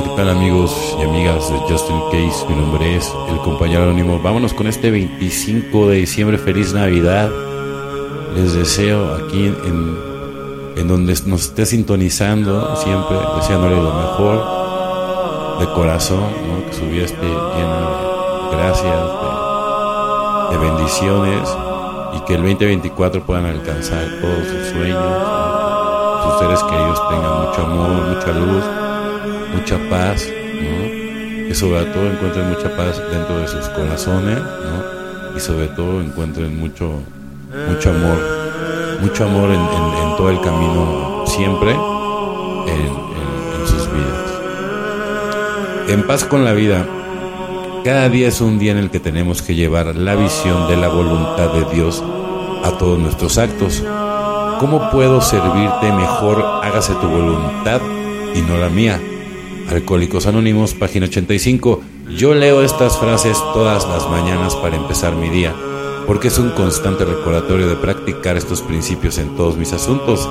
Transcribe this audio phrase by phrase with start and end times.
[0.00, 2.46] tal amigos y amigas de Justin Case?
[2.48, 4.18] Mi nombre es el compañero anónimo.
[4.20, 6.38] Vámonos con este 25 de diciembre.
[6.38, 7.30] Feliz Navidad.
[8.34, 9.96] Les deseo aquí en,
[10.76, 14.62] en donde nos esté sintonizando siempre, deseándole lo mejor
[15.60, 16.24] de corazón,
[16.66, 17.90] que su vida esté llena
[18.50, 18.96] de gracias,
[20.50, 21.56] de, bendiciones
[22.16, 25.04] y que el 2024 puedan alcanzar todos sus sueños,
[26.24, 28.81] sus seres queridos tengan mucho amor, mucha luz
[29.72, 31.48] mucha paz, ¿no?
[31.48, 35.36] que sobre todo encuentren mucha paz dentro de sus corazones ¿no?
[35.36, 37.00] y sobre todo encuentren mucho,
[37.68, 38.18] mucho amor,
[39.00, 43.02] mucho amor en, todo el camino siempre en,
[43.66, 44.30] sus vidas.
[45.88, 46.86] En paz con la vida,
[47.84, 50.88] cada día es un día en el que tenemos que llevar la visión de la
[50.88, 52.02] voluntad de Dios
[52.62, 53.82] a todos nuestros actos.
[54.58, 56.44] ¿Cómo puedo servirte mejor?
[56.62, 57.80] Hágase tu voluntad
[58.34, 59.00] y no la mía.
[59.72, 61.80] Alcohólicos Anónimos, página 85.
[62.14, 65.54] Yo leo estas frases todas las mañanas para empezar mi día,
[66.06, 70.28] porque es un constante recordatorio de practicar estos principios en todos mis asuntos.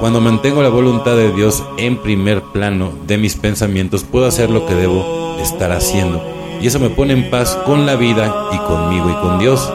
[0.00, 4.66] Cuando mantengo la voluntad de Dios en primer plano de mis pensamientos, puedo hacer lo
[4.66, 6.22] que debo estar haciendo.
[6.60, 9.72] Y eso me pone en paz con la vida y conmigo y con Dios.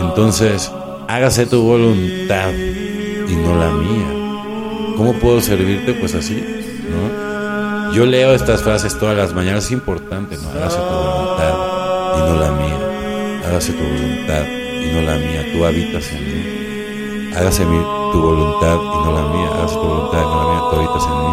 [0.00, 0.72] Entonces,
[1.06, 4.96] hágase tu voluntad y no la mía.
[4.96, 5.92] ¿Cómo puedo servirte?
[5.92, 6.42] Pues así.
[7.96, 10.50] Yo leo estas frases todas las mañanas, es importante, ¿no?
[10.50, 11.54] Hágase tu voluntad
[12.14, 13.40] y no la mía.
[13.46, 14.42] Hágase tu voluntad
[14.82, 15.46] y no la mía.
[15.50, 17.32] Tú habitas en mí.
[17.34, 17.78] Hágase mi,
[18.12, 19.48] tu voluntad y no la mía.
[19.54, 20.62] Hágase tu voluntad y no la mía.
[20.68, 21.32] Tú habitas en mí.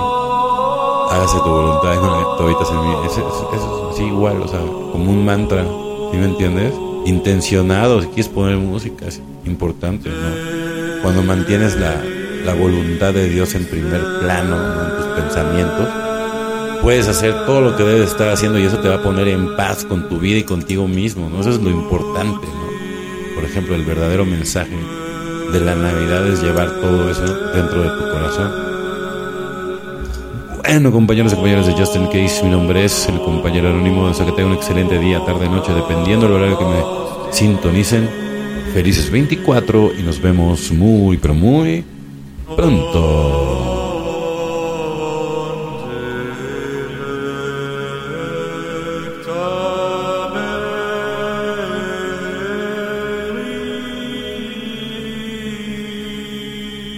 [1.11, 2.28] Hágase tu voluntad y no la mía.
[2.38, 2.95] Tú habitas en mí.
[3.08, 5.66] Es, es, así igual, o sea, como un mantra.
[6.11, 6.73] ¿Sí me entiendes?
[7.06, 11.02] Intencionado, si quieres poner música, es importante, ¿no?
[11.02, 12.02] Cuando mantienes la,
[12.45, 14.81] la voluntad de Dios en primer plano, ¿no?
[14.81, 16.03] en tus pensamientos,
[16.84, 19.56] puedes hacer todo lo que debes estar haciendo y eso te va a poner en
[19.56, 21.31] paz con tu vida y contigo mismo.
[21.40, 23.35] Eso es lo importante, ¿no?
[23.35, 24.78] Por ejemplo, el verdadero mensaje
[25.53, 28.52] de la Navidad es llevar todo eso dentro de tu corazón.
[30.57, 34.09] Bueno, compañeros y compañeras de Justin Case, mi nombre es el compañero anónimo.
[34.09, 36.84] Deseo que tengan un excelente día, tarde, noche, dependiendo del horario que me
[37.31, 38.09] sintonicen.
[38.74, 41.86] Felices 24 y nos vemos muy, pero muy
[42.56, 43.72] pronto.